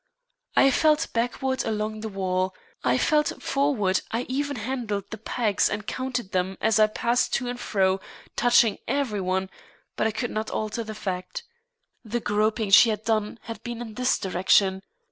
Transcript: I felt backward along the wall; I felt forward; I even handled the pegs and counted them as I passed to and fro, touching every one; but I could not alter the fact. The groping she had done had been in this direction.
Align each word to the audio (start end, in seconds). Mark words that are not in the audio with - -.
I 0.55 0.71
felt 0.71 1.13
backward 1.13 1.63
along 1.63 1.99
the 1.99 2.09
wall; 2.09 2.55
I 2.83 2.97
felt 2.97 3.33
forward; 3.39 4.01
I 4.09 4.23
even 4.23 4.55
handled 4.55 5.11
the 5.11 5.19
pegs 5.19 5.69
and 5.69 5.85
counted 5.85 6.31
them 6.31 6.57
as 6.59 6.79
I 6.79 6.87
passed 6.87 7.33
to 7.35 7.47
and 7.47 7.59
fro, 7.59 8.01
touching 8.35 8.79
every 8.87 9.21
one; 9.21 9.47
but 9.95 10.07
I 10.07 10.11
could 10.11 10.31
not 10.31 10.49
alter 10.49 10.83
the 10.83 10.95
fact. 10.95 11.43
The 12.03 12.19
groping 12.19 12.71
she 12.71 12.89
had 12.89 13.03
done 13.03 13.37
had 13.43 13.61
been 13.61 13.79
in 13.79 13.93
this 13.93 14.17
direction. 14.17 14.81